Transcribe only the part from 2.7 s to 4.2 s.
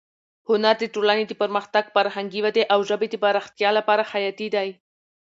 او ژبې د پراختیا لپاره